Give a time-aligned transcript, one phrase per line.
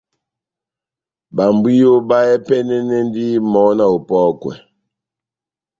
[1.35, 4.53] Babwiyo bahɛpɛnɛnɛndini mɔhɔ́ na opɔ́kwa